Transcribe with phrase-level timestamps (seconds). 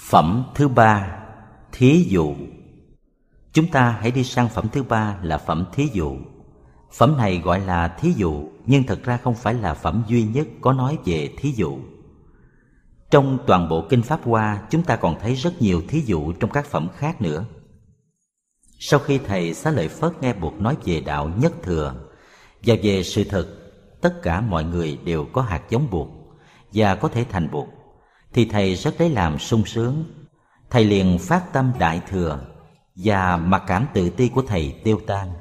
[0.00, 1.18] Phẩm thứ ba,
[1.72, 2.34] Thí dụ.
[3.52, 6.16] Chúng ta hãy đi sang phẩm thứ ba là phẩm thí dụ.
[6.92, 10.46] Phẩm này gọi là thí dụ, Nhưng thật ra không phải là phẩm duy nhất
[10.60, 11.78] có nói về thí dụ.
[13.10, 16.50] Trong toàn bộ Kinh Pháp Hoa, Chúng ta còn thấy rất nhiều thí dụ trong
[16.50, 17.44] các phẩm khác nữa.
[18.78, 21.94] Sau khi Thầy Xá Lợi Phất nghe buộc nói về đạo nhất thừa
[22.62, 23.46] Và về sự thật,
[24.00, 26.08] Tất cả mọi người đều có hạt giống buộc
[26.72, 27.81] Và có thể thành buộc
[28.32, 30.04] thì Thầy rất lấy làm sung sướng
[30.70, 32.40] Thầy liền phát tâm đại thừa
[32.94, 35.32] Và mặc cảm tự ti của Thầy tiêu tan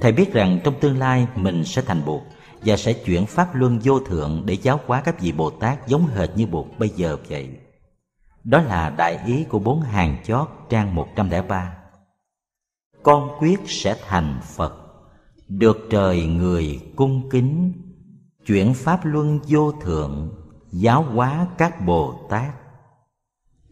[0.00, 2.22] Thầy biết rằng trong tương lai mình sẽ thành Bụt
[2.64, 6.06] và sẽ chuyển pháp luân vô thượng để giáo hóa các vị Bồ Tát giống
[6.06, 7.48] hệt như Bụt bây giờ vậy.
[8.44, 11.76] Đó là đại ý của bốn hàng chót trang 103.
[13.02, 14.72] Con quyết sẽ thành Phật,
[15.48, 17.72] được trời người cung kính,
[18.46, 20.37] chuyển pháp luân vô thượng,
[20.72, 22.54] giáo hóa các Bồ Tát.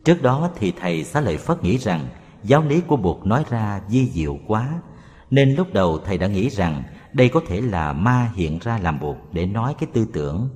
[0.04, 2.08] Trước đó thì thầy Xá Lợi Phất nghĩ rằng
[2.42, 4.68] giáo lý của Bụt nói ra di diệu quá
[5.30, 9.00] nên lúc đầu thầy đã nghĩ rằng đây có thể là ma hiện ra làm
[9.00, 10.48] bụt để nói cái tư tưởng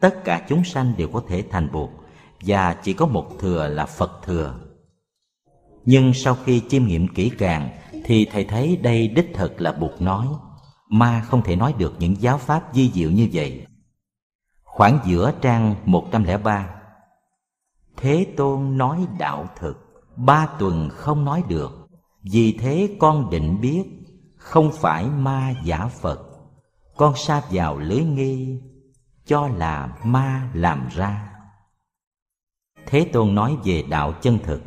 [0.00, 1.90] tất cả chúng sanh đều có thể thành bụt
[2.40, 4.54] và chỉ có một thừa là Phật thừa.
[5.84, 7.70] Nhưng sau khi chiêm nghiệm kỹ càng
[8.04, 10.26] thì thầy thấy đây đích thực là bụt nói,
[10.90, 13.66] ma không thể nói được những giáo pháp di diệu như vậy.
[14.80, 16.70] Khoảng giữa trang 103
[17.96, 21.88] Thế Tôn nói đạo thực, ba tuần không nói được,
[22.22, 23.84] vì thế con định biết
[24.36, 26.20] không phải ma giả phật.
[26.96, 28.60] Con sa vào lưới nghi
[29.26, 31.32] cho là ma làm ra.
[32.86, 34.62] Thế tôn nói về đạo chân thực.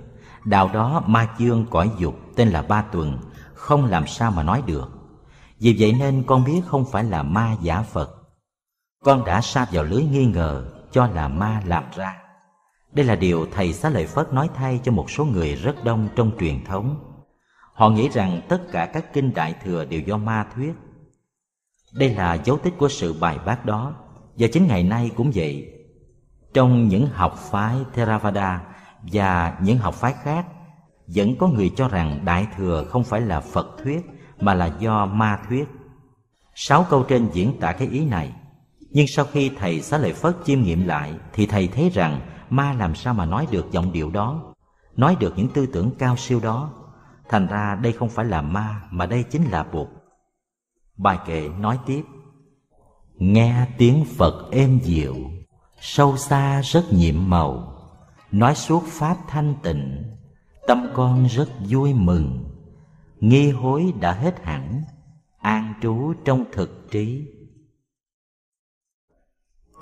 [0.45, 3.17] Đạo đó ma chương cõi dục tên là ba tuần
[3.53, 4.89] không làm sao mà nói được.
[5.59, 8.22] Vì vậy nên con biết không phải là ma giả phật
[9.03, 12.17] con đã sa vào lưới nghi ngờ cho là ma làm ra
[12.91, 16.09] đây là điều thầy xá lợi phất nói thay cho một số người rất đông
[16.15, 17.13] trong truyền thống
[17.73, 20.73] Họ nghĩ rằng tất cả các kinh đại thừa đều do ma thuyết.
[21.93, 23.93] Đây là dấu tích của sự bài bác đó,
[24.37, 25.73] và chính ngày nay cũng vậy.
[26.53, 28.61] Trong những học phái Theravada
[29.01, 30.45] và những học phái khác,
[31.07, 34.01] vẫn có người cho rằng đại thừa không phải là Phật thuyết
[34.39, 35.67] mà là do ma thuyết.
[36.55, 38.33] Sáu câu trên diễn tả cái ý này.
[38.93, 42.73] Nhưng sau khi thầy Xá Lợi Phất chiêm nghiệm lại thì thầy thấy rằng ma
[42.73, 44.53] làm sao mà nói được giọng điệu đó,
[44.95, 46.71] nói được những tư tưởng cao siêu đó.
[47.29, 49.87] Thành ra đây không phải là ma mà đây chính là Bụt.
[50.97, 52.03] Bài kệ nói tiếp
[53.17, 55.15] Nghe tiếng Phật êm dịu
[55.79, 57.77] Sâu xa rất nhiệm màu.
[58.31, 60.03] Nói suốt Pháp thanh tịnh
[60.67, 62.45] Tâm con rất vui mừng.
[63.19, 64.83] Nghi hối đã hết hẳn
[65.39, 67.27] An trú trong thực trí.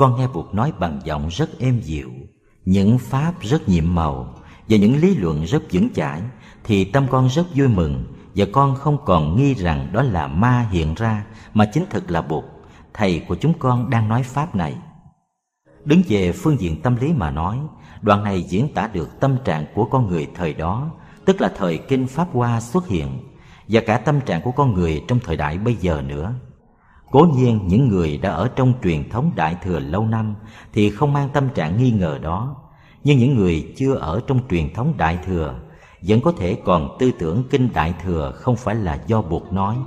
[0.02, 2.10] Con nghe Bụt nói bằng giọng rất êm dịu
[2.66, 4.36] Những Pháp rất nhiệm màu
[4.70, 6.22] Và những lý luận rất vững chãi
[6.64, 8.04] thì tâm con rất vui mừng
[8.36, 12.22] và con không còn nghi rằng đó là ma hiện ra mà chính thực là
[12.22, 12.44] Bụt,
[12.94, 14.76] thầy của chúng con đang nói pháp này.
[15.86, 17.58] Đứng về phương diện tâm lý mà nói,
[18.02, 20.92] đoạn này diễn tả được tâm trạng của con người thời đó,
[21.26, 23.18] tức là thời kinh Pháp Hoa xuất hiện,
[23.68, 26.34] và cả tâm trạng của con người trong thời đại bây giờ nữa.
[27.12, 30.36] Cố nhiên những người đã ở trong truyền thống Đại Thừa lâu năm
[30.74, 32.56] thì không mang tâm trạng nghi ngờ đó,
[33.04, 35.56] nhưng những người chưa ở trong truyền thống Đại Thừa
[36.02, 39.78] vẫn có thể còn tư tưởng kinh đại thừa không phải là do buộc nói.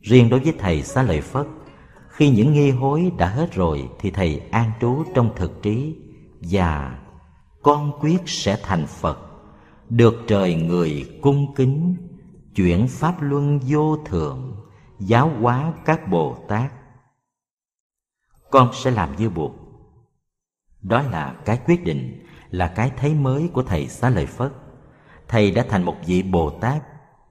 [0.00, 1.46] Riêng đối với thầy xá lợi phất
[2.08, 5.94] khi những nghi hối đã hết rồi thì thầy an trú trong thực trí
[6.40, 6.98] và
[7.62, 9.18] con quyết sẽ thành phật
[9.90, 11.96] được trời người cung kính
[12.54, 14.52] chuyển pháp luân vô thượng
[14.98, 16.72] giáo hóa các bồ tát.
[18.50, 19.54] Con sẽ làm như buộc.
[20.82, 24.52] Đó là cái quyết định là cái thấy mới của thầy xá lợi phất.
[25.28, 26.82] Thầy đã thành một vị Bồ Tát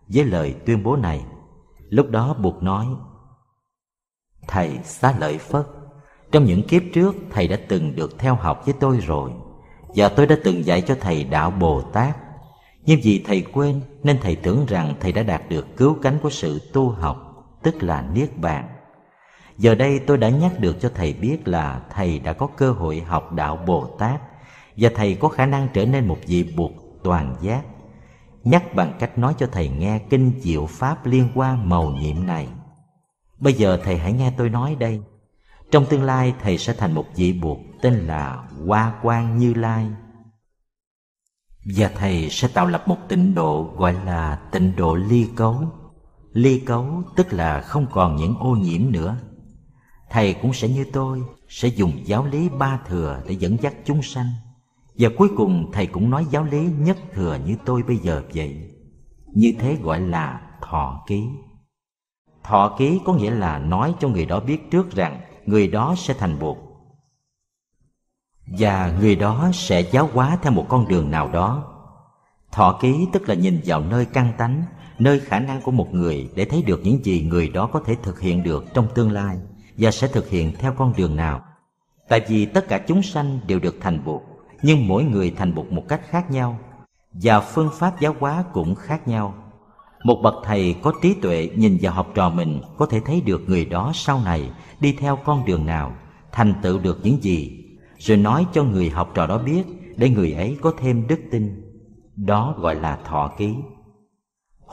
[0.07, 1.25] với lời tuyên bố này.
[1.90, 2.88] Lúc đó buộc nói,
[4.47, 5.66] Thầy xá lợi Phất,
[6.31, 9.32] trong những kiếp trước thầy đã từng được theo học với tôi rồi,
[9.96, 12.17] và tôi đã từng dạy cho thầy đạo Bồ Tát.
[12.85, 16.29] Nhưng vì thầy quên nên thầy tưởng rằng thầy đã đạt được cứu cánh của
[16.29, 17.22] sự tu học,
[17.64, 18.70] tức là Niết Bàn.
[19.58, 23.02] Giờ đây tôi đã nhắc được cho thầy biết là thầy đã có cơ hội
[23.02, 24.22] học đạo Bồ Tát
[24.78, 26.72] và thầy có khả năng trở nên một vị Bụt
[27.04, 27.62] toàn giác
[28.44, 32.48] nhắc bằng cách nói cho thầy nghe kinh diệu pháp liên quan màu nhiệm này.
[33.40, 35.02] Bây giờ thầy hãy nghe tôi nói đây.
[35.72, 39.88] Trong tương lai, thầy sẽ thành một vị buộc tên là Hoa Quang Như Lai.
[41.76, 45.56] Và thầy sẽ tạo lập một tịnh độ gọi là tịnh độ ly cấu.
[46.34, 49.18] Ly cấu tức là không còn những ô nhiễm nữa.
[50.09, 54.02] Thầy cũng sẽ như tôi, sẽ dùng giáo lý ba thừa để dẫn dắt chúng
[54.02, 54.28] sanh.
[54.96, 58.72] và cuối cùng thầy cũng nói giáo lý nhất thừa như tôi bây giờ vậy
[59.34, 61.30] như thế gọi là thọ ký
[62.44, 66.14] thọ ký có nghĩa là nói cho người đó biết trước rằng người đó sẽ
[66.14, 66.58] thành bụt
[68.59, 71.74] và người đó sẽ giáo hóa theo một con đường nào đó
[72.52, 74.64] thọ ký tức là nhìn vào nơi căn tánh
[74.99, 77.95] nơi khả năng của một người để thấy được những gì người đó có thể
[78.03, 79.37] thực hiện được trong tương lai
[79.78, 81.45] và sẽ thực hiện theo con đường nào.
[82.09, 84.22] Tại vì tất cả chúng sanh đều được thành bụt
[84.61, 86.59] nhưng mỗi người thành bụt một cách khác nhau
[87.13, 89.34] và phương pháp giáo hóa cũng khác nhau.
[90.03, 93.41] Một bậc thầy có trí tuệ nhìn vào học trò mình có thể thấy được
[93.47, 95.95] người đó sau này đi theo con đường nào,
[96.31, 97.66] thành tựu được những gì,
[97.97, 99.63] rồi nói cho người học trò đó biết
[99.95, 101.72] để người ấy có thêm đức tin.
[102.16, 103.55] Đó gọi là thọ ký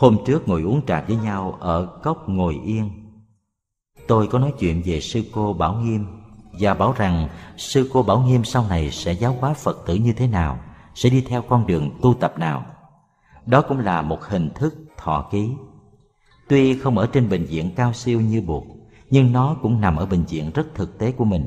[0.00, 2.90] hôm trước ngồi uống trà với nhau ở cốc ngồi yên.
[4.06, 6.06] Tôi có nói chuyện về sư cô bảo nghiêm
[6.52, 10.12] và bảo rằng sư cô bảo nghiêm sau này sẽ giáo hóa phật tử như
[10.12, 10.58] thế nào,
[10.94, 12.66] sẽ đi theo con đường tu tập nào.
[13.46, 15.50] Đó cũng là một hình thức thọ ký.
[16.48, 18.64] Tuy không ở trên bệnh viện cao siêu như buộc,
[19.10, 21.44] nhưng nó cũng nằm ở bệnh viện rất thực tế của mình.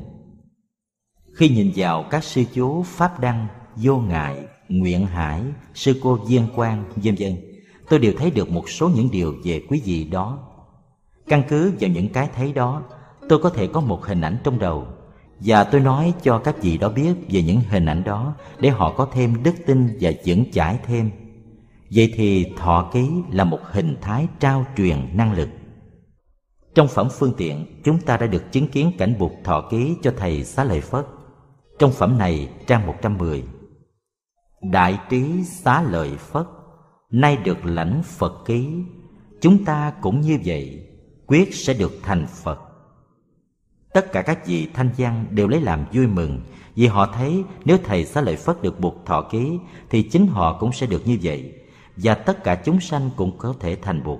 [1.35, 5.41] Khi nhìn vào các sư chú pháp đăng, vô ngại, nguyện hải,
[5.73, 7.52] sư cô diên quang, vân vân
[7.89, 10.39] tôi đều thấy được một số những điều về quý vị đó.
[11.27, 12.83] Căn cứ vào những cái thấy đó,
[13.29, 14.87] tôi có thể có một hình ảnh trong đầu.
[15.39, 18.93] Và tôi nói cho các vị đó biết về những hình ảnh đó để họ
[18.97, 21.11] có thêm đức tin và vững chãi thêm.
[21.95, 25.49] Vậy thì thọ ký là một hình thái trao truyền năng lực.
[26.75, 30.13] Trong phẩm phương tiện, chúng ta đã được chứng kiến cảnh buộc thọ ký cho
[30.17, 31.05] thầy xá lợi phất.
[31.79, 33.43] Trong phẩm này, trang 110
[34.71, 36.45] Đại trí xá lợi Phất.
[37.13, 38.83] Nay được lãnh Phật ký,
[39.41, 40.87] Chúng ta cũng như vậy,
[41.27, 42.59] Quyết sẽ được thành Phật.
[43.93, 46.41] Tất cả các vị thanh văn đều lấy làm vui mừng,
[46.75, 50.57] Vì họ thấy nếu Thầy xá lợi Phất được buộc thọ ký, Thì chính họ
[50.59, 51.53] cũng sẽ được như vậy,
[51.97, 54.19] Và tất cả chúng sanh cũng có thể thành buộc.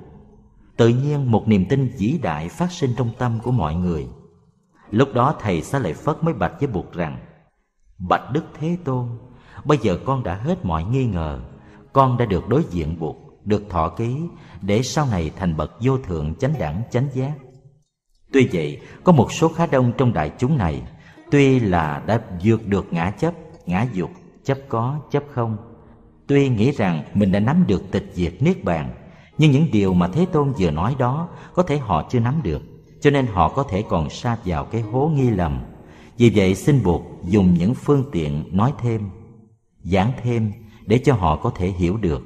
[0.77, 4.07] Tự nhiên một niềm tin vĩ đại phát sinh trong tâm của mọi người.
[4.89, 7.17] Lúc đó Thầy xá lợi Phất mới bạch với buộc rằng,
[8.09, 9.07] Bạch Đức Thế Tôn,
[9.65, 11.41] Bây giờ con đã hết mọi nghi ngờ
[11.93, 14.15] con đã được đối diện buộc, Được thọ ký,
[14.61, 17.33] Để sau này thành bậc vô thượng chánh đẳng, chánh giác.
[18.31, 20.81] Tuy vậy, Có một số khá đông trong đại chúng này,
[21.31, 23.33] Tuy là đã vượt được ngã chấp,
[23.65, 24.09] Ngã dục,
[24.43, 25.57] Chấp có, chấp không.
[26.27, 28.95] Tuy nghĩ rằng mình đã nắm được tịch diệt niết bàn,
[29.37, 32.61] Nhưng những điều mà Thế Tôn vừa nói đó Có thể họ chưa nắm được,
[33.01, 35.61] Cho nên họ có thể còn sa vào cái hố nghi lầm.
[36.17, 39.09] Vì vậy xin buộc dùng những phương tiện nói thêm,
[39.83, 40.51] giảng thêm
[40.85, 42.21] để cho họ có thể hiểu được.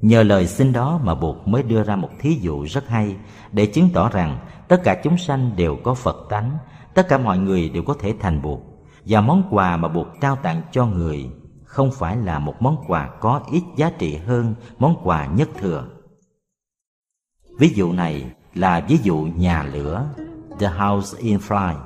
[0.00, 3.16] Nhờ lời xin đó mà bụt mới đưa ra một thí dụ rất hay
[3.52, 4.38] để chứng tỏ rằng
[4.68, 6.58] tất cả chúng sanh đều có phật tánh,
[6.94, 8.58] tất cả mọi người đều có thể thành bụt.
[9.04, 11.30] Và món quà mà bụt trao tặng cho người
[11.64, 15.88] không phải là một món quà có ít giá trị hơn món quà nhất thừa.
[17.58, 20.08] Ví dụ này là ví dụ nhà lửa,
[20.58, 21.76] the house in fire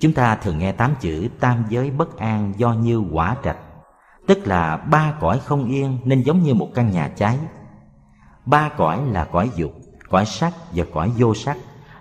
[0.00, 3.58] Chúng ta thường nghe tám chữ tam giới bất an do như quả trạch.
[4.26, 7.38] Tức là ba cõi không yên nên giống như một căn nhà cháy.
[8.46, 9.72] Ba cõi là cõi dục,
[10.08, 11.56] cõi sắc và cõi vô sắc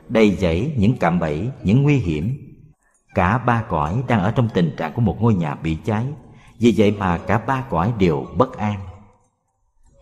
[0.10, 2.34] Đầy dẫy những cạm bẫy, những nguy hiểm.
[3.16, 6.06] Cả ba cõi đang ở trong tình trạng của một ngôi nhà bị cháy.
[6.60, 8.80] Vì vậy mà cả ba cõi đều bất an.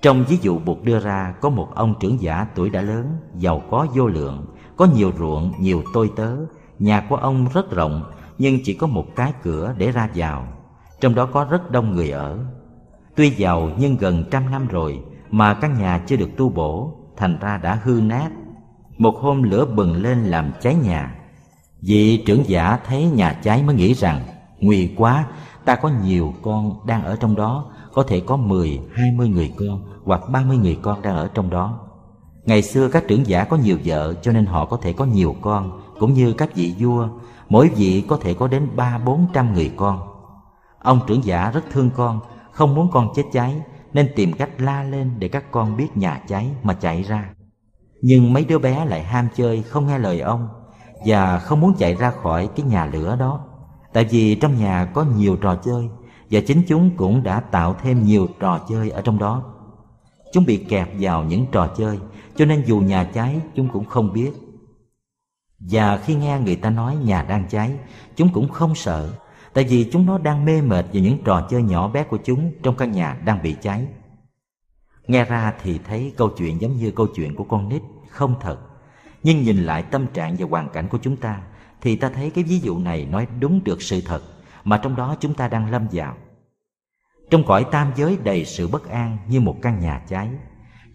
[0.02, 3.62] Trong ví dụ buộc đưa ra có một ông trưởng giả tuổi đã lớn Giàu
[3.72, 4.46] có vô lượng
[4.78, 6.38] Có nhiều ruộng, nhiều tôi tớ.
[6.80, 10.48] Nhà của ông rất rộng nhưng chỉ có một cái cửa để ra vào.
[11.04, 12.40] Trong đó có rất đông người ở.
[13.16, 15.00] Tuy giàu nhưng gần trăm năm rồi
[15.32, 18.30] Mà căn nhà chưa được tu bổ Thành ra đã hư nát.
[18.98, 21.16] Một hôm lửa bừng lên làm cháy nhà.
[21.82, 24.22] Vị trưởng giả thấy nhà cháy mới nghĩ rằng
[24.60, 25.26] Nguy quá
[25.66, 29.54] Ta có nhiều con đang ở trong đó Có thể có mười, hai mươi người
[29.60, 31.80] con Hoặc ba mươi người con đang ở trong đó.
[32.46, 35.36] Ngày xưa các trưởng giả có nhiều vợ Cho nên họ có thể có nhiều
[35.42, 37.08] con cũng như các vị vua,
[37.50, 40.13] mỗi vị có thể có đến ba bốn trăm người con.
[40.84, 42.20] Ông trưởng giả rất thương con,
[42.52, 43.62] không muốn con chết cháy,
[43.94, 47.30] nên tìm cách la lên để các con biết nhà cháy mà chạy ra.
[48.02, 50.48] Nhưng mấy đứa bé lại ham chơi, không nghe lời ông,
[51.06, 53.40] và không muốn chạy ra khỏi cái nhà lửa đó.
[53.94, 55.90] Tại vì trong nhà có nhiều trò chơi,
[56.32, 59.44] và chính chúng cũng đã tạo thêm nhiều trò chơi ở trong đó.
[60.34, 62.00] Chúng bị kẹp vào những trò chơi,
[62.36, 64.32] cho nên dù nhà cháy chúng cũng không biết
[65.72, 67.72] và khi nghe người ta nói nhà đang cháy
[68.16, 69.10] Chúng cũng không sợ
[69.54, 72.52] Tại vì chúng nó đang mê mệt về những trò chơi nhỏ bé của chúng
[72.64, 73.88] Trong căn nhà đang bị cháy
[75.08, 78.58] Nghe ra thì thấy câu chuyện giống như câu chuyện của con nít Không thật
[79.24, 81.42] Nhưng nhìn lại tâm trạng và hoàn cảnh của chúng ta
[81.82, 84.22] Thì ta thấy cái ví dụ này nói đúng được sự thật
[84.64, 86.16] mà trong đó chúng ta đang lâm vào.
[87.30, 90.30] Trong cõi tam giới đầy sự bất an như một căn nhà cháy,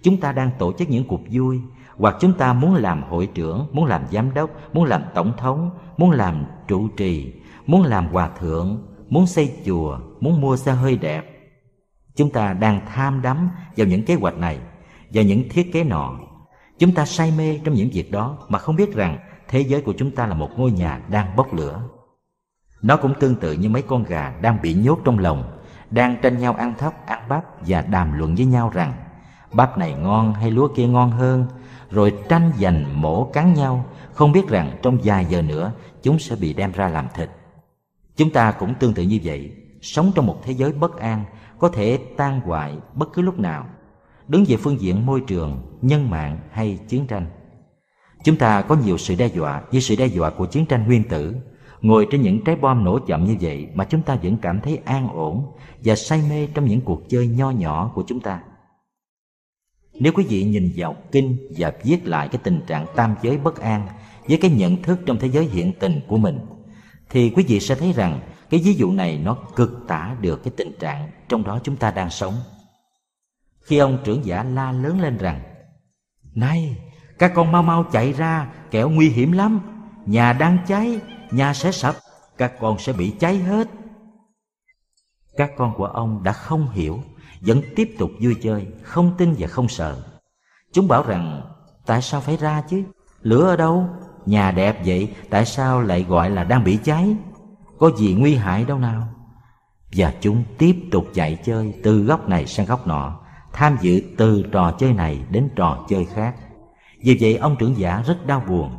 [0.03, 1.61] chúng ta đang tổ chức những cuộc vui
[1.97, 5.71] hoặc chúng ta muốn làm hội trưởng, muốn làm giám đốc, muốn làm tổng thống,
[5.97, 7.33] muốn làm trụ trì,
[7.69, 11.25] muốn làm hòa thượng, muốn xây chùa, muốn mua xe hơi đẹp.
[12.17, 14.59] Chúng ta đang tham đắm vào những kế hoạch này,
[15.13, 16.13] vào những thiết kế nọ.
[16.79, 19.95] Chúng ta say mê trong những việc đó mà không biết rằng thế giới của
[19.99, 21.83] chúng ta là một ngôi nhà đang bốc lửa.
[22.83, 25.59] Nó cũng tương tự như mấy con gà đang bị nhốt trong lồng,
[25.91, 28.93] đang tranh nhau ăn thóc, ăn bắp và đàm luận với nhau rằng
[29.53, 31.47] bắp này ngon hay lúa kia ngon hơn,
[31.91, 35.73] rồi tranh giành mổ cắn nhau, không biết rằng trong vài giờ nữa
[36.03, 37.31] chúng sẽ bị đem ra làm thịt.
[38.19, 39.51] Chúng ta cũng tương tự như vậy,
[39.83, 41.25] sống trong một thế giới bất an,
[41.59, 43.67] có thể tan hoại bất cứ lúc nào,
[44.29, 47.27] đứng về phương diện môi trường, nhân mạng hay chiến tranh.
[48.25, 51.09] Chúng ta có nhiều sự đe dọa với sự đe dọa của chiến tranh nguyên
[51.09, 51.37] tử,
[51.81, 54.79] ngồi trên những trái bom nổ chậm như vậy mà chúng ta vẫn cảm thấy
[54.85, 55.53] an ổn
[55.85, 58.43] và say mê trong những cuộc chơi nho nhỏ của chúng ta.
[59.95, 63.61] Nếu quý vị nhìn vào kinh và viết lại cái tình trạng tam giới bất
[63.61, 63.89] an
[64.29, 66.39] với cái nhận thức trong thế giới hiện tình của mình,
[67.11, 70.53] thì quý vị sẽ thấy rằng cái ví dụ này nó cực tả được cái
[70.57, 72.35] tình trạng trong đó chúng ta đang sống.
[73.61, 75.41] Khi ông trưởng giả la lớn lên rằng,
[76.35, 76.77] Này,
[77.19, 79.61] các con mau mau chạy ra, kẻo nguy hiểm lắm,
[80.07, 81.01] nhà đang cháy,
[81.31, 81.95] nhà sẽ sập,
[82.39, 83.69] các con sẽ bị cháy hết.
[85.37, 87.03] Các con của ông đã không hiểu
[87.41, 90.03] vẫn tiếp tục vui chơi, không tin và không sợ.
[90.73, 91.43] Chúng bảo rằng,
[91.87, 92.83] tại sao phải ra chứ?
[93.23, 93.89] Lửa ở đâu?
[94.29, 97.17] Nhà đẹp vậy, tại sao lại gọi là đang bị cháy?
[97.79, 99.09] Có gì nguy hại đâu nào?
[99.97, 103.21] Và chúng tiếp tục chạy chơi từ góc này sang góc nọ,
[103.53, 106.35] tham dự từ trò chơi này đến trò chơi khác.
[107.05, 108.71] Vì vậy ông trưởng giả rất đau buồn.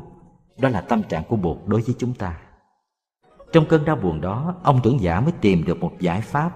[0.60, 2.38] Đó là tâm trạng của Bụt đối với chúng ta.
[3.53, 6.51] Trong cơn đau buồn đó, ông trưởng giả mới tìm được một giải pháp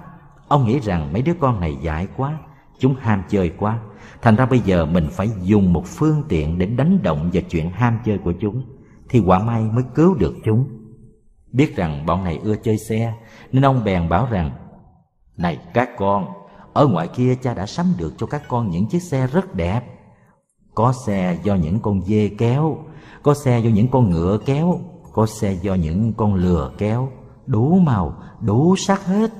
[0.47, 2.37] Ông nghĩ rằng mấy đứa con này dại quá
[2.79, 3.79] Chúng ham chơi quá
[4.21, 7.69] Thành ra bây giờ mình phải dùng một phương tiện Để đánh động vào chuyện
[7.69, 8.63] ham chơi của chúng
[9.13, 10.65] thì quả may mới cứu được chúng.
[11.51, 13.13] Biết rằng bọn này ưa chơi xe
[13.51, 14.51] Nên ông bèn bảo rằng
[15.37, 16.25] Này các con
[16.73, 19.81] Ở ngoài kia cha đã sắm được cho các con những chiếc xe rất đẹp.
[20.75, 22.77] Có xe do những con dê kéo
[23.23, 24.79] Có xe do những con ngựa kéo
[25.13, 27.09] Có xe do những con lừa kéo.
[27.45, 29.31] Đủ màu, đủ sắc hết.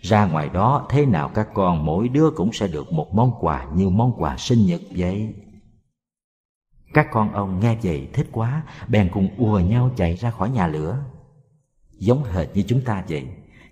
[0.00, 3.66] Ra ngoài đó thế nào các con mỗi đứa cũng sẽ được một món quà
[3.74, 5.34] như món quà sinh nhật vậy.
[6.92, 10.66] Các con ông nghe vậy thích quá, bèn cùng ùa nhau chạy ra khỏi nhà
[10.66, 10.98] lửa.
[11.98, 13.26] Giống hệt như chúng ta vậy,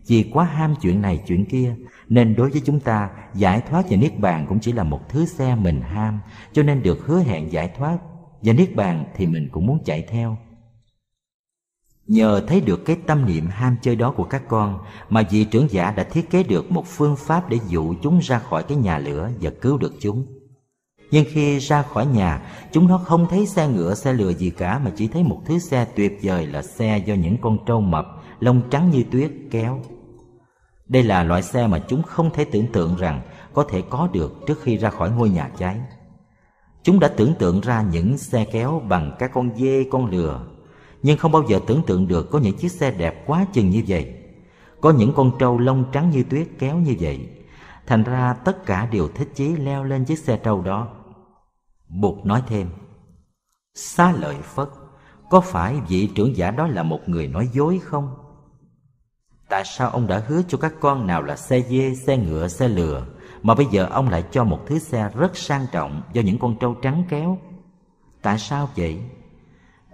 [0.06, 1.74] vì quá ham chuyện này chuyện kia,
[2.08, 5.26] nên đối với chúng ta, giải thoát và niết bàn cũng chỉ là một thứ
[5.26, 6.20] xe mình ham,
[6.52, 7.98] cho nên được hứa hẹn giải thoát,
[8.42, 10.36] và niết bàn thì mình cũng muốn chạy theo.
[12.06, 15.70] Nhờ thấy được cái tâm niệm ham chơi đó của các con mà vị trưởng
[15.70, 18.98] giả đã thiết kế được một phương pháp để dụ chúng ra khỏi cái nhà
[18.98, 20.37] lửa và cứu được chúng.
[21.10, 24.78] Nhưng khi ra khỏi nhà, chúng nó không thấy xe ngựa, xe lừa gì cả
[24.78, 28.06] mà chỉ thấy một thứ xe tuyệt vời là xe do những con trâu mập,
[28.40, 29.80] lông trắng như tuyết kéo.
[30.88, 33.20] Đây là loại xe mà chúng không thể tưởng tượng rằng
[33.54, 35.80] có thể có được trước khi ra khỏi ngôi nhà cháy.
[36.82, 40.46] Chúng đã tưởng tượng ra những xe kéo bằng các con dê, con lừa
[41.02, 43.82] nhưng không bao giờ tưởng tượng được có những chiếc xe đẹp quá chừng như
[43.88, 44.14] vậy.
[44.80, 47.28] Có những con trâu lông trắng như tuyết kéo như vậy.
[47.86, 50.88] Thành ra tất cả đều thích chí leo lên chiếc xe trâu đó.
[51.88, 52.68] Bụt nói thêm,
[53.74, 54.68] Xá lợi Phất,
[55.30, 58.10] có phải vị trưởng giả đó là một người nói dối không?
[59.48, 62.68] Tại sao ông đã hứa cho các con nào là xe dê, xe ngựa, xe
[62.68, 63.06] lừa
[63.42, 66.56] Mà bây giờ ông lại cho một thứ xe rất sang trọng do những con
[66.60, 67.38] trâu trắng kéo
[68.22, 69.00] Tại sao vậy?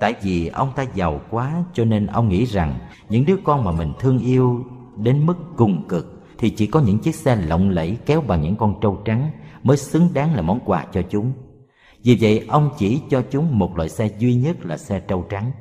[0.00, 3.72] Tại vì ông ta giàu quá cho nên ông nghĩ rằng những đứa con mà
[3.72, 4.64] mình thương yêu
[4.96, 8.56] đến mức cùng cực thì chỉ có những chiếc xe lộng lẫy kéo bằng những
[8.56, 9.30] con trâu trắng
[9.62, 11.32] mới xứng đáng là món quà cho chúng.
[12.04, 15.52] Vì vậy, ông chỉ cho chúng một loại xe duy nhất là xe trâu trắng.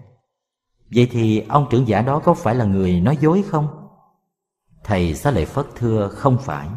[0.96, 3.68] Vậy thì ông trưởng giả đó có phải là người nói dối không?
[4.84, 6.68] Thầy Xá Lợi Phất thưa, không phải.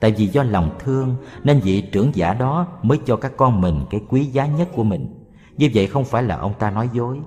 [0.00, 3.80] Tại vì do lòng thương, nên vị trưởng giả đó mới cho các con mình
[3.90, 5.24] cái quý giá nhất của mình.
[5.56, 7.20] Như vậy không phải là ông ta nói dối.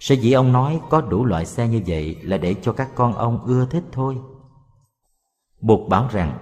[0.00, 3.12] Sở dĩ ông nói có đủ loại xe như vậy Là để cho các con
[3.12, 4.18] ông ưa thích thôi.
[5.60, 6.38] Bụt bảo rằng,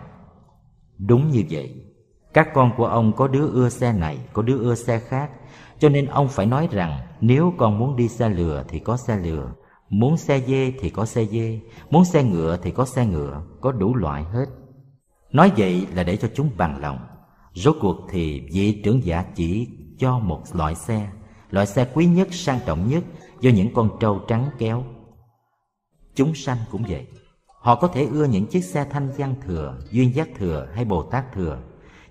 [0.99, 1.86] Đúng như vậy.
[2.37, 5.31] Các con của ông có đứa ưa xe này Có đứa ưa xe khác.
[5.79, 9.17] Cho nên ông phải nói rằng Nếu con muốn đi xe lừa thì có xe
[9.17, 9.53] lừa
[9.89, 13.73] Muốn xe dê thì có xe dê Muốn xe ngựa thì có xe ngựa Có
[13.73, 14.47] đủ loại hết.
[15.33, 16.99] Nói vậy là để cho chúng bằng lòng.
[17.55, 21.09] Rốt cuộc thì vị trưởng giả chỉ cho một loại xe
[21.51, 23.05] loại xe quý nhất sang trọng nhất
[23.41, 24.85] do những con trâu trắng kéo.
[26.15, 27.07] Chúng sanh cũng vậy.
[27.47, 31.03] Họ có thể ưa những chiếc xe thanh văn thừa, duyên giác thừa hay Bồ
[31.03, 31.59] Tát thừa.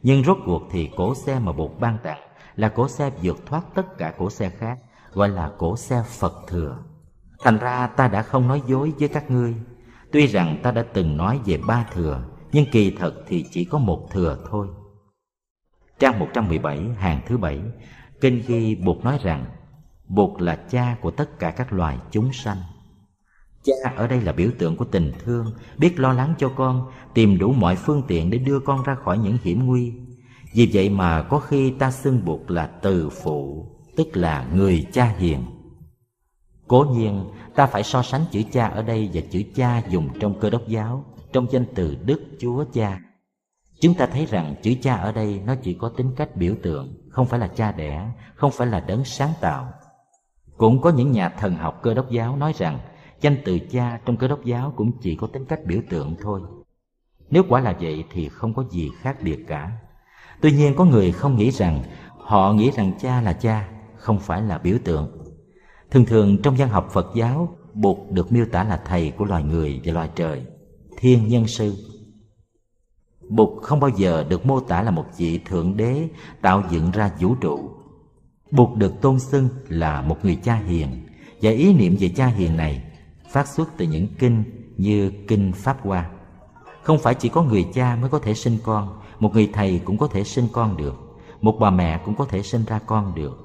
[0.07, 2.19] Nhưng rốt cuộc thì cổ xe mà Bụt ban tặng
[2.55, 4.79] là cổ xe vượt thoát tất cả cổ xe khác,
[5.13, 6.77] gọi là cổ xe Phật thừa.
[7.39, 9.55] Thành ra ta đã không nói dối với các ngươi.
[10.11, 13.77] Tuy rằng ta đã từng nói về ba thừa, nhưng kỳ thật thì chỉ có
[13.77, 14.67] một thừa thôi.
[15.99, 17.61] Trang 117 hàng thứ bảy,
[18.21, 19.45] kinh ghi Bụt nói rằng
[20.07, 22.57] Bụt là cha của tất cả các loài chúng sanh.
[23.65, 27.37] Cha ở đây là biểu tượng của tình thương, biết lo lắng cho con, tìm
[27.37, 29.93] đủ mọi phương tiện để đưa con ra khỏi những hiểm nguy.
[30.53, 35.05] Vì vậy mà có khi ta xưng buộc là từ phụ, tức là người cha
[35.17, 35.45] hiền.
[36.67, 40.39] Cố nhiên, ta phải so sánh chữ cha ở đây và chữ cha dùng trong
[40.39, 42.99] cơ đốc giáo, trong danh từ Đức Chúa Cha.
[43.81, 46.93] Chúng ta thấy rằng chữ cha ở đây nó chỉ có tính cách biểu tượng,
[47.09, 49.73] không phải là cha đẻ, không phải là đấng sáng tạo.
[50.57, 52.79] Cũng có những nhà thần học cơ đốc giáo nói rằng
[53.21, 56.41] danh từ cha trong cơ đốc giáo cũng chỉ có tính cách biểu tượng thôi.
[57.29, 59.71] Nếu quả là vậy thì không có gì khác biệt cả.
[60.41, 61.83] Tuy nhiên có người không nghĩ rằng
[62.17, 65.17] họ nghĩ rằng cha là cha, không phải là biểu tượng.
[65.91, 69.43] Thường thường trong văn học Phật giáo, Bụt được miêu tả là thầy của loài
[69.43, 70.45] người và loài trời,
[70.97, 71.75] thiên nhân sư.
[73.29, 76.07] Bụt không bao giờ được mô tả là một vị thượng đế
[76.41, 77.69] tạo dựng ra vũ trụ.
[78.51, 81.07] Bụt được tôn xưng là một người cha hiền
[81.41, 82.83] và ý niệm về cha hiền này
[83.35, 84.43] phát xuất từ những kinh
[84.77, 86.09] như kinh Pháp Hoa.
[86.83, 89.97] Không phải chỉ có người cha mới có thể sinh con, một người thầy cũng
[89.97, 90.95] có thể sinh con được,
[91.41, 93.37] một bà mẹ cũng có thể sinh ra con được.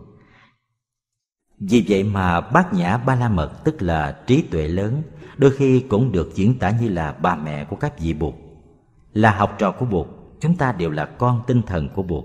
[1.58, 5.02] Vì vậy mà bát nhã ba la mật tức là trí tuệ lớn,
[5.36, 8.34] đôi khi cũng được diễn tả như là bà mẹ của các vị Bụt.
[9.12, 10.06] Là học trò của Bụt,
[10.40, 12.24] chúng ta đều là con tinh thần của Bụt.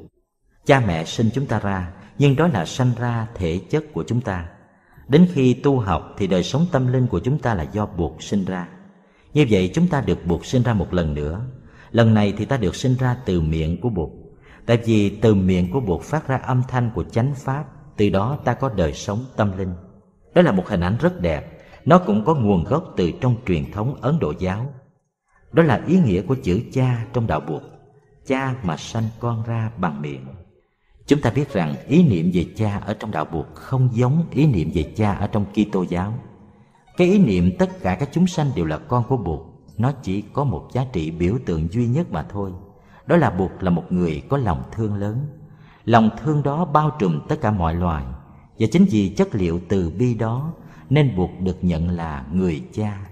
[0.66, 4.22] Cha mẹ sinh chúng ta ra, nhưng đó là sanh ra thể chất của chúng
[4.22, 4.50] ta.
[5.08, 8.24] Đến khi tu học thì đời sống tâm linh của chúng ta là do buộc
[8.24, 8.68] sinh ra.
[9.34, 11.42] Như vậy chúng ta được buộc sinh ra một lần nữa.
[11.92, 14.12] Lần này thì ta được sinh ra từ miệng của buộc,
[14.66, 17.66] Tại vì từ miệng của buộc phát ra âm thanh của chánh Pháp,
[17.98, 19.74] từ đó ta có đời sống tâm linh.
[20.34, 23.72] Đó là một hình ảnh rất đẹp, nó cũng có nguồn gốc từ trong truyền
[23.72, 24.74] thống Ấn Độ giáo.
[25.52, 27.62] Đó là ý nghĩa của chữ cha trong đạo buộc,
[28.28, 30.26] Cha mà sanh con ra bằng miệng.
[31.08, 34.48] Chúng ta biết rằng ý niệm về cha ở trong đạo Bụt không giống ý
[34.48, 36.14] niệm về cha ở trong Kitô giáo.
[36.98, 39.40] Cái ý niệm tất cả các chúng sanh đều là con của Bụt,
[39.78, 42.52] nó chỉ có một giá trị biểu tượng duy nhất mà thôi.
[43.08, 45.28] Đó là Bụt là một người có lòng thương lớn.
[45.86, 48.06] Lòng thương đó bao trùm tất cả mọi loài
[48.60, 50.54] và chính vì chất liệu từ bi đó
[50.90, 53.06] nên Bụt được nhận là người cha.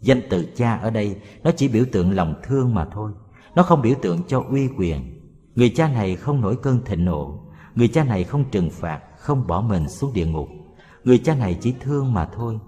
[0.00, 3.12] Danh từ cha ở đây nó chỉ biểu tượng lòng thương mà thôi.
[3.54, 5.14] Nó không biểu tượng cho uy quyền
[5.54, 7.40] Người cha này không nổi cơn thịnh nộ.
[7.74, 10.48] Người cha này không trừng phạt Không bỏ mình xuống địa ngục.
[11.04, 12.58] Người cha này chỉ thương mà thôi.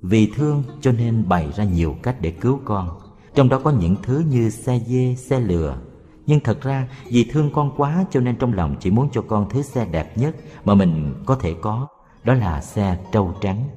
[0.00, 2.88] Vì thương cho nên bày ra nhiều cách để cứu con.
[3.34, 5.78] Trong đó có những thứ như xe dê, xe lừa.
[6.26, 9.48] Nhưng thật ra vì thương con quá Cho nên trong lòng chỉ muốn cho con
[9.50, 11.88] thứ xe đẹp nhất Mà mình có thể có
[12.24, 13.68] Đó là xe trâu trắng.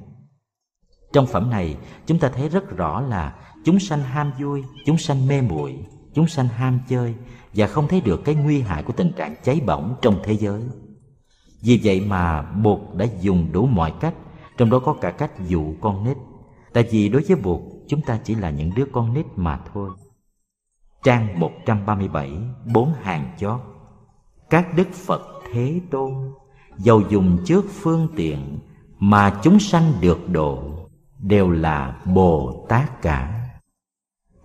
[1.12, 5.26] Trong phẩm này chúng ta thấy rất rõ là Chúng sanh ham vui, chúng sanh
[5.26, 5.78] mê muội.
[6.18, 7.14] Chúng sanh ham chơi
[7.54, 10.62] và không thấy được cái nguy hại của tình trạng cháy bỏng trong thế giới.
[11.62, 14.14] Vì vậy mà Bụt đã dùng đủ mọi cách,
[14.56, 16.16] trong đó có cả cách dụ con nít.
[16.72, 19.90] Tại vì đối với Bụt, chúng ta chỉ là những đứa con nít mà thôi.
[21.02, 22.32] Trang 137,
[22.74, 23.60] bốn hàng chót.
[24.50, 26.12] Các đức Phật Thế Tôn,
[26.78, 28.58] giàu dùng trước phương tiện
[28.98, 30.62] mà chúng sanh được độ,
[31.18, 33.37] đều là Bồ Tát cả.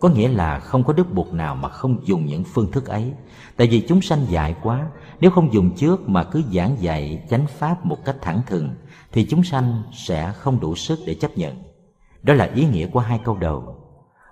[0.03, 3.13] Có nghĩa là không có đức buộc nào mà không dùng những phương thức ấy.
[3.57, 4.87] Tại vì chúng sanh dại quá
[5.19, 8.69] Nếu không dùng trước mà cứ giảng dạy chánh pháp một cách thẳng thừng
[9.11, 11.63] Thì chúng sanh sẽ không đủ sức để chấp nhận.
[12.23, 13.75] Đó là ý nghĩa của hai câu đầu.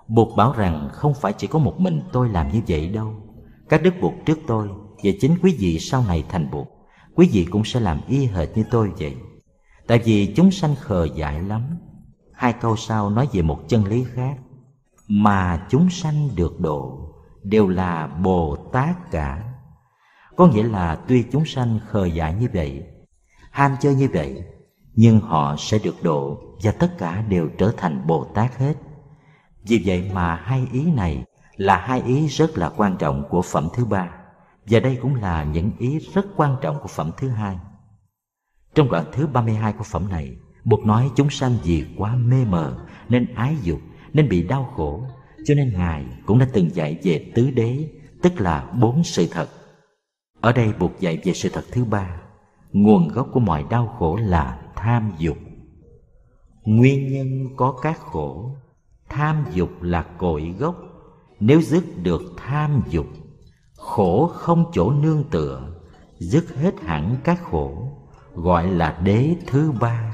[0.07, 3.13] Buộc bảo rằng không phải chỉ có một mình tôi làm như vậy đâu.
[3.69, 4.67] Các đức buộc trước tôi
[5.03, 6.67] Và chính quý vị sau này thành buộc,
[7.15, 9.15] Quý vị cũng sẽ làm y hệt như tôi vậy.
[9.87, 11.61] Tại vì chúng sanh khờ dại lắm.
[12.33, 14.37] Hai câu sau nói về một chân lý khác
[15.13, 17.09] mà chúng sanh được độ
[17.43, 19.43] đều là Bồ Tát cả.
[20.35, 22.83] Có nghĩa là tuy chúng sanh khờ dại như vậy,
[23.51, 24.43] ham chơi như vậy,
[24.93, 28.73] nhưng họ sẽ được độ và tất cả đều trở thành Bồ Tát hết.
[29.63, 33.69] Vì vậy mà hai ý này là hai ý rất là quan trọng của phẩm
[33.73, 34.09] thứ ba
[34.65, 37.57] và đây cũng là những ý rất quan trọng của phẩm thứ hai.
[38.75, 42.77] Trong đoạn thứ 32 của phẩm này, Bụt nói chúng sanh vì quá mê mờ
[43.09, 43.79] nên ái dục
[44.13, 45.03] nên bị đau khổ.
[45.45, 47.89] Cho nên ngài cũng đã từng dạy về tứ đế,
[48.21, 49.49] tức là bốn sự thật.
[50.41, 52.21] Ở đây buộc dạy về sự thật thứ ba.
[52.71, 55.37] Nguồn gốc của mọi đau khổ là tham dục.
[56.63, 58.55] Nguyên nhân có các khổ.
[59.09, 60.75] Tham dục là cội gốc.
[61.39, 63.05] Nếu dứt được tham dục,
[63.77, 65.73] khổ không chỗ nương tựa,
[66.19, 67.91] dứt hết hẳn các khổ,
[68.35, 70.10] gọi là đế thứ ba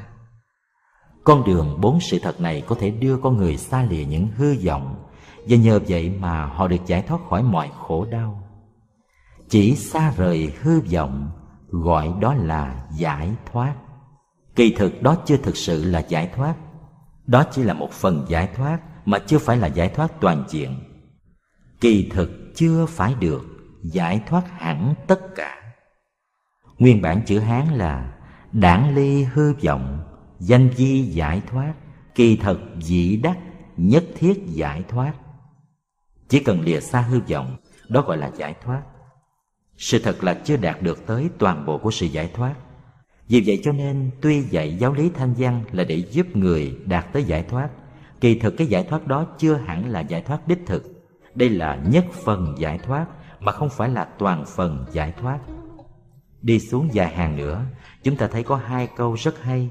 [1.27, 4.55] con đường bốn sự thật này có thể đưa con người xa lìa những hư
[4.65, 4.95] vọng,
[5.47, 8.43] và nhờ vậy mà họ được giải thoát khỏi mọi khổ đau.
[9.49, 11.31] Chỉ xa rời hư vọng,
[11.69, 13.75] gọi đó là giải thoát.
[14.55, 16.55] Kỳ thực đó chưa thực sự là giải thoát.
[17.25, 20.79] Đó chỉ là một phần giải thoát, mà chưa phải là giải thoát toàn diện.
[21.81, 23.45] Kỳ thực chưa phải được
[23.83, 25.55] giải thoát hẳn tất cả.
[26.79, 28.13] Nguyên bản chữ hán là
[28.51, 30.03] đảng ly hư vọng
[30.39, 31.73] danh di giải thoát,
[32.15, 33.37] kỳ thật dị đắc,
[33.77, 35.13] nhất thiết giải thoát.
[36.29, 37.57] Chỉ cần lìa xa hư vọng,
[37.89, 38.81] đó gọi là giải thoát.
[39.77, 42.55] Sự thật là chưa đạt được tới toàn bộ của sự giải thoát.
[43.27, 47.13] Vì vậy cho nên, tuy dạy giáo lý thanh văn là để giúp người đạt
[47.13, 47.69] tới giải thoát,
[48.21, 50.83] kỳ thực cái giải thoát đó chưa hẳn là giải thoát đích thực.
[51.35, 53.05] Đây là nhất phần giải thoát,
[53.39, 55.39] mà không phải là toàn phần giải thoát.
[56.41, 57.65] Đi xuống vài hàng nữa,
[58.03, 59.69] chúng ta thấy có hai câu rất hay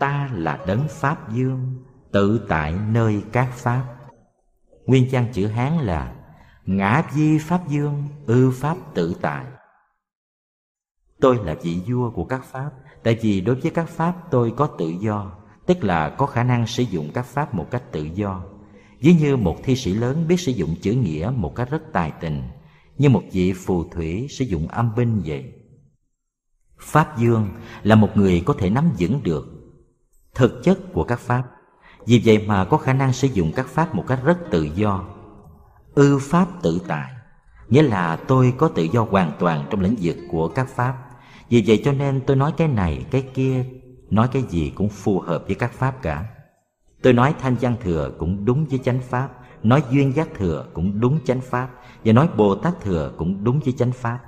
[0.00, 3.84] ta là đấng pháp dương, tự tại nơi các pháp.
[4.86, 6.14] Nguyên văn chữ hán là,
[6.66, 9.44] ngã di pháp dương, ư pháp tự tại.
[11.20, 12.70] Tôi là vị vua của các pháp,
[13.02, 15.32] tại vì đối với các pháp tôi có tự do,
[15.66, 18.44] tức là có khả năng sử dụng các pháp một cách tự do.
[19.00, 22.12] Ví như một thi sĩ lớn biết sử dụng chữ nghĩa một cách rất tài
[22.20, 22.42] tình,
[22.98, 25.52] như một vị phù thủy sử dụng âm binh vậy.
[26.78, 27.48] Pháp dương
[27.82, 29.59] là một người có thể nắm vững được
[30.34, 31.42] thực chất của các pháp.
[32.06, 35.04] Vì vậy mà có khả năng sử dụng các pháp một cách rất tự do.
[35.94, 37.12] Ư pháp tự tại,
[37.68, 40.96] nghĩa là tôi có tự do hoàn toàn trong lĩnh vực của các pháp.
[41.48, 43.64] Vì vậy cho nên tôi nói cái này, cái kia,
[44.10, 46.24] nói cái gì cũng phù hợp với các pháp cả.
[47.02, 49.28] Tôi nói thanh văn thừa cũng đúng với chánh pháp,
[49.62, 51.68] nói duyên giác thừa cũng đúng chánh pháp,
[52.04, 54.18] và nói bồ tát thừa cũng đúng với chánh pháp.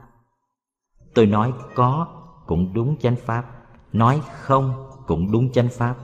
[1.15, 2.07] Tôi nói có
[2.47, 3.45] cũng đúng chánh pháp,
[3.93, 5.97] nói không cũng đúng chánh pháp.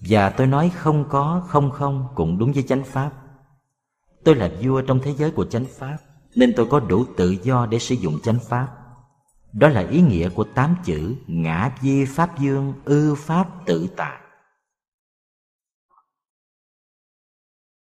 [0.00, 3.10] Và tôi nói không có, không không cũng đúng với chánh pháp.
[4.24, 5.96] Tôi là vua trong thế giới của chánh pháp,
[6.34, 8.68] nên tôi có đủ tự do để sử dụng chánh pháp.
[9.52, 14.20] Đó là ý nghĩa của tám chữ ngã di pháp dương ư pháp tự tại.